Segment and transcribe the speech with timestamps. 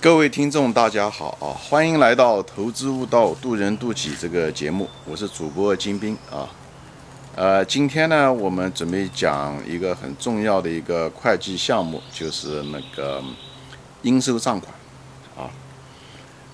[0.00, 1.50] 各位听众，大家好啊！
[1.58, 6.48] 欢迎来到《投资悟道，渡人渡己》这个节目，我是主播金兵啊。
[7.34, 13.20] 呃，今天呢，我们准备讲一个很重要的一个会计项目，就是那个
[14.02, 14.72] 应收账款
[15.36, 15.50] 啊。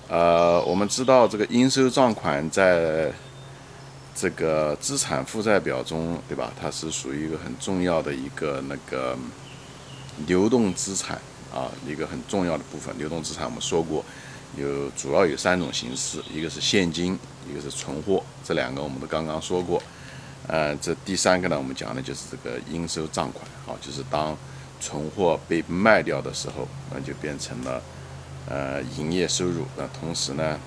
[0.07, 3.13] 呃，我们知道这个应收账款在
[4.15, 6.51] 这个资产负债表中，对吧？
[6.59, 9.15] 它是属于一个很重要的一个那个
[10.25, 11.21] 流动资产。
[11.55, 14.03] 啊，一个很重要的部分，流动资产我们说过，
[14.57, 17.17] 有主要有三种形式，一个是现金，
[17.49, 19.81] 一个是存货，这两个我们都刚刚说过。
[20.47, 24.37] 呃，这第三个呢，我们讲的就是这个应收账款，好，就是当
[24.81, 27.81] 存货被卖掉的时候，那就变成了
[28.49, 29.63] 呃营业收入。
[29.77, 30.59] 那同时呢，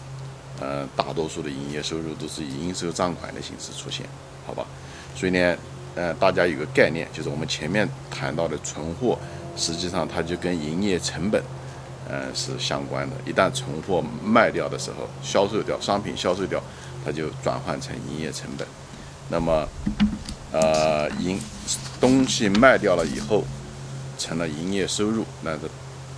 [0.59, 4.07] 呃，大多数的营业收入都是以应收账款的形式出现，
[4.47, 4.67] 好吧？
[5.15, 5.57] 所以呢，
[5.95, 9.19] 呃，大家有个概念，就是我们前面谈到的存货。
[9.59, 11.43] 实际上，它就跟营业成本，
[12.09, 13.17] 呃，是相关的。
[13.27, 16.63] 一旦存货卖掉的时候，销售掉商品销售掉，
[17.05, 18.67] 它就转换成营业成本。
[19.29, 19.69] 那么，
[20.53, 21.41] 呃，营
[22.01, 23.43] 东西卖掉了以后，
[24.17, 25.25] 成了营业收入。
[25.43, 25.69] 那这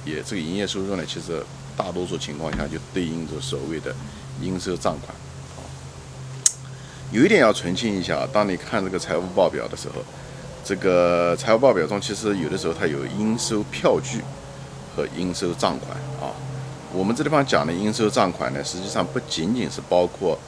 [0.04, 1.42] 也这个营业收入呢，其实
[1.74, 3.94] 大多数情况下就对应着所谓的
[4.42, 5.16] 应收账款。
[7.10, 10.04] 有一点要澄清一下，当你看这个财务报表的时候。
[10.64, 14.20] 这个财务报表中，其实有的时候它有应收票据
[14.94, 16.34] 和应收账款啊。
[16.92, 20.38] 我们这地方讲的应收账款呢，实际上不仅仅是包括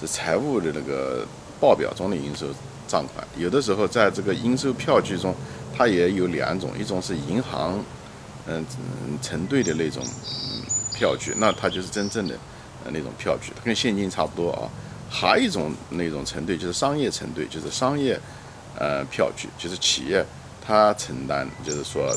[0.00, 1.26] 是财务的那个
[1.60, 2.46] 报表中的应收
[2.86, 5.34] 账款，有的时候在这个应收票据中，
[5.76, 7.78] 它也有两种，一种是银行
[8.46, 8.64] 嗯
[9.20, 10.02] 承兑的那种
[10.94, 12.34] 票据，那它就是真正的
[12.90, 14.68] 那种票据，它跟现金差不多啊。
[15.08, 18.18] 还有一种那种承兑，就是商业承兑，就是商业。
[18.78, 20.22] 呃，票据就是企业
[20.60, 22.14] 他承担，就是说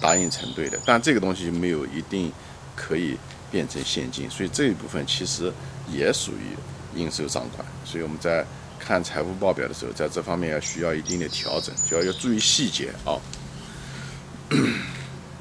[0.00, 2.30] 答应承兑的，但这个东西没有一定
[2.76, 3.18] 可以
[3.50, 5.52] 变成现金，所以这一部分其实
[5.90, 6.56] 也属于
[6.94, 7.66] 应收账款。
[7.84, 8.46] 所以我们在
[8.78, 13.18] 看财务报表的时候，在这方面要需要一定的调整，就要要注意细节啊。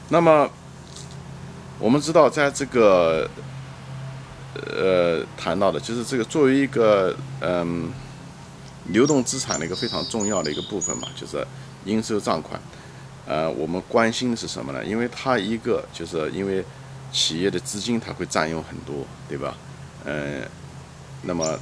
[0.10, 0.50] 那么
[1.78, 3.30] 我们知道，在这个
[4.54, 7.92] 呃谈到的，就是这个作为一个嗯。
[8.90, 11.46] 流动资产的一个非常重要的一个部分嘛，就是
[11.86, 12.60] 应收账款。
[13.28, 14.86] 呃，我们关心的是什么呢？
[14.86, 16.64] 因为它一个就是因为
[17.12, 19.58] 企业的资金它会占用很多，对吧？
[20.04, 20.48] 嗯，
[21.24, 21.58] 那么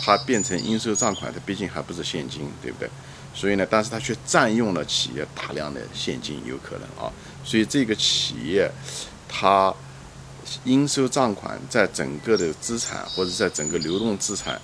[0.00, 2.90] 它变成应收账款，它毕竟还不是现金，对不对？
[3.32, 7.12] 所以呢，但是它却占用了企业大量的现金，有可能啊。
[7.44, 8.68] 所以这个企业
[9.28, 9.72] 它
[10.64, 14.60] 应收账款在整个的资产或者在整个流动资产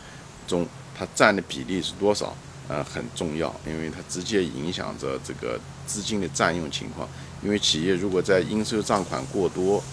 [0.48, 0.66] 中。
[0.96, 2.36] 它占的比例是多少？
[2.66, 7.06] 呃，很重要，因为它直接影响着这个资金的占用情况。
[7.42, 9.84] 因为企业如果在应收账款过多，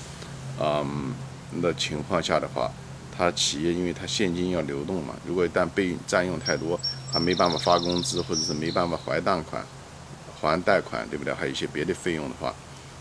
[0.58, 1.14] 嗯
[1.62, 2.72] 的情况下的话，
[3.14, 6.80] 它企业因为它现金要流动嘛，如果一旦被占用太多，
[7.12, 9.66] 它没办法发工资，或者是没办法还贷款、
[10.40, 11.34] 还贷款，对不对？
[11.34, 12.56] 还有一些别的费用的话，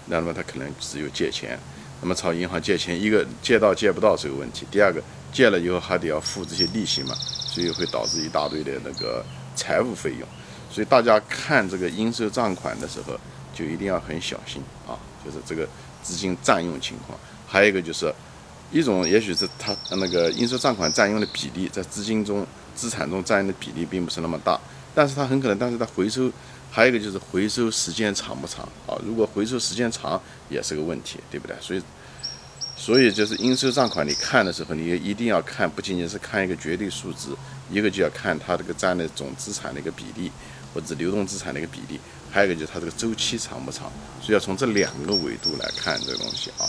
[0.06, 1.56] 那么它可能只有借钱。
[2.02, 5.00] 那么朝银行借钱，一个借到借不到是个问题，第二个
[5.32, 7.14] 借了以后还得要付这些利息嘛。
[7.50, 9.24] 所以会导致一大堆的那个
[9.56, 10.28] 财务费用，
[10.70, 13.18] 所以大家看这个应收账款的时候，
[13.52, 14.94] 就一定要很小心啊，
[15.24, 15.68] 就是这个
[16.00, 17.18] 资金占用情况。
[17.48, 18.14] 还有一个就是，
[18.70, 22.46] 一种也许是它那个应收账款占用的比例，在资金中、
[22.76, 24.56] 资产中占用的比例并不是那么大，
[24.94, 26.30] 但是它很可能，但是它回收，
[26.70, 28.94] 还有一个就是回收时间长不长啊？
[29.04, 31.56] 如果回收时间长，也是个问题，对不对？
[31.60, 31.82] 所以。
[32.80, 37.36] 所以就是应收账款，你看的时候，你一定要看，不仅仅是看一个绝对数字，
[37.70, 40.32] 一个就要看它这个占的总资产的一个比例，
[40.72, 42.00] 或者流动资产的一个比例，
[42.32, 43.92] 还有一个就是它这个周期长不长。
[44.22, 46.64] 所以要从这两个维度来看这个东西啊。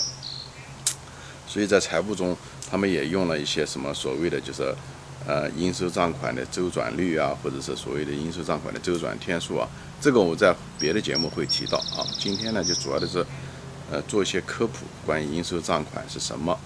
[1.47, 2.35] 所以在财务中，
[2.69, 4.75] 他们也用了一些什么所谓的就是
[5.25, 9.65] 呃应收账款的周转率啊，或者是所谓的应收账款的周转天数啊。
[10.01, 12.03] 这个我在别的节目会提到啊。
[12.19, 13.25] 今天呢，就主要的是。
[13.91, 16.57] 呃，做一些科普，关于应收账款是什么，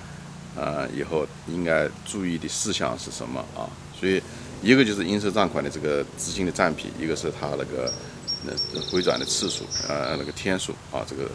[0.56, 3.66] 呃，以后应该注意的事项是什么啊？
[4.00, 4.22] 所以，
[4.62, 7.92] 一个就是应收账款的这个资金的占比，一个是它那个
[8.44, 11.28] 那回转的次数，呃，那个天数啊，这个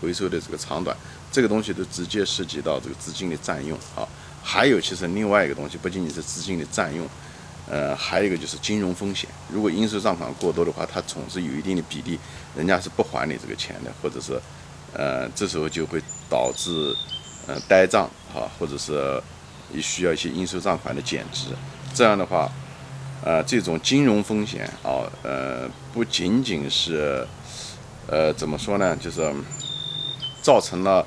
[0.00, 0.96] 回收的这个长短，
[1.30, 4.08] 这个东西都直接涉及到这个资金的占用啊。
[4.42, 7.06] 还有，其实另外一个东西，不仅仅是资金的占用，
[7.68, 9.28] 呃，还有一个就是金融风险。
[9.52, 12.18] 如果应收账款过多的话，它总是有一定的比例，
[12.56, 14.40] 人家是不还你这个钱的，或者是。
[14.92, 16.94] 呃，这时候就会导致，
[17.46, 19.22] 呃，呆账哈，或者是
[19.72, 21.48] 也需要一些应收账款的减值。
[21.94, 22.50] 这样的话，
[23.24, 27.26] 呃，这种金融风险啊，呃，不仅仅是，
[28.06, 29.32] 呃，怎么说呢，就是
[30.42, 31.06] 造成了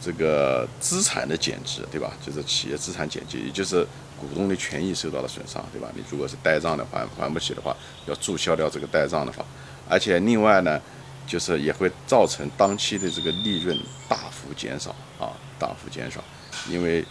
[0.00, 2.12] 这个资产的减值，对吧？
[2.24, 3.86] 就是企业资产减值，也就是
[4.20, 5.88] 股东的权益受到了损伤，对吧？
[5.94, 7.76] 你如果是呆账的还还不起的话，
[8.06, 9.44] 要注销掉这个呆账的话，
[9.88, 10.80] 而且另外呢，
[11.28, 13.78] 就是也会造成当期的这个利润
[14.08, 14.90] 大幅减少
[15.20, 16.24] 啊，大幅减少，
[16.70, 17.04] 因为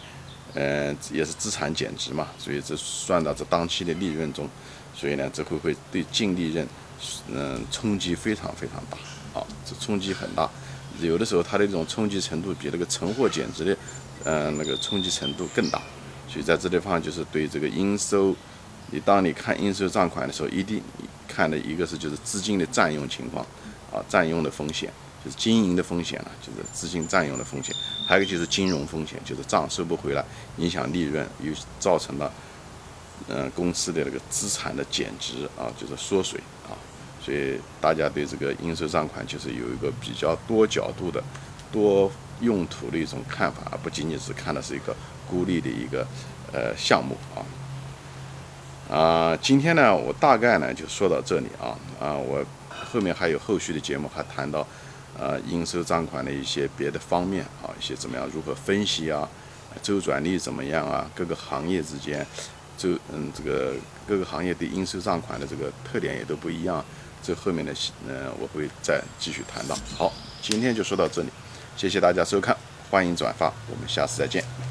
[0.54, 4.48] 嗯也是资产减值嘛，所以这算到这当期的利润中，
[4.92, 6.66] 所以呢，这会会对净利润
[7.32, 10.50] 嗯冲击非常非常大啊，这冲击很大。
[11.00, 13.76] 有的时候它的这种冲击程度比那个存货减值的，
[14.24, 15.80] 嗯，那个冲击程度更大，
[16.28, 18.34] 所以在这地方就是对这个应收，
[18.90, 20.82] 你当你看应收账款的时候，一定
[21.28, 23.46] 看的一个是就是资金的占用情况，
[23.92, 24.92] 啊，占用的风险，
[25.24, 27.74] 就是经营的风险了，就是资金占用的风险，
[28.06, 30.24] 还有一个就是金融风险，就是账收不回来，
[30.58, 32.32] 影响利润，又造成了，
[33.28, 36.76] 嗯，公司的那个资产的减值啊，就是缩水啊。
[37.20, 41.22] 所以大家对这个应收账款就是有一个比较多角度的、
[41.70, 44.94] 多用途的一种看法，而不仅仅是看的是一个
[45.28, 46.06] 孤立的一个
[46.52, 47.44] 呃项目啊。
[48.90, 54.66] 啊，今天呢，我大概呢就说到这里啊啊，我后面还有后续的节目，还谈到
[55.18, 59.28] 呃应收账款的一些别的方面啊，一些怎么样如何分析啊，
[59.82, 62.26] 周转率怎么样啊，各个行业之间
[62.78, 63.74] 周嗯这个
[64.06, 66.84] 各个行业对应收账款的这个特点也都不一样。
[67.20, 67.74] 这后面的，
[68.06, 69.76] 嗯，我会再继续谈到。
[69.96, 71.28] 好，今天就说到这里，
[71.76, 72.56] 谢谢大家收看，
[72.90, 74.67] 欢迎转发，我们下次再见。